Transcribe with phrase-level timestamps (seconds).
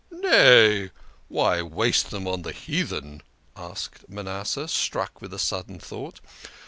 [0.09, 0.89] "Nay,
[1.27, 3.21] why waste them on the heathen?"
[3.55, 6.19] asked Manas seh, struck with a sudden thought.